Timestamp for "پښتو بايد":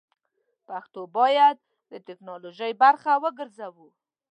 0.67-1.57